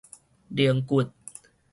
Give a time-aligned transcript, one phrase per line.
[0.49, 1.03] 龍骨